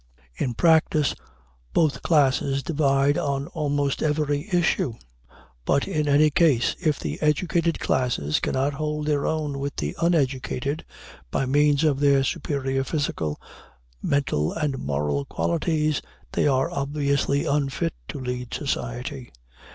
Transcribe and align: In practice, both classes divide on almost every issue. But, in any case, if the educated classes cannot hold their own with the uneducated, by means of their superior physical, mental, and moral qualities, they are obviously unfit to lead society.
In 0.35 0.55
practice, 0.55 1.13
both 1.73 2.01
classes 2.01 2.63
divide 2.63 3.19
on 3.19 3.45
almost 3.49 4.01
every 4.01 4.49
issue. 4.51 4.93
But, 5.63 5.87
in 5.87 6.07
any 6.07 6.31
case, 6.31 6.75
if 6.81 6.99
the 6.99 7.21
educated 7.21 7.79
classes 7.79 8.39
cannot 8.39 8.73
hold 8.73 9.05
their 9.05 9.27
own 9.27 9.59
with 9.59 9.75
the 9.75 9.95
uneducated, 10.01 10.85
by 11.29 11.45
means 11.45 11.83
of 11.83 11.99
their 11.99 12.23
superior 12.23 12.83
physical, 12.83 13.39
mental, 14.01 14.53
and 14.53 14.79
moral 14.79 15.23
qualities, 15.25 16.01
they 16.31 16.47
are 16.47 16.71
obviously 16.71 17.45
unfit 17.45 17.93
to 18.07 18.19
lead 18.19 18.55
society. 18.55 19.31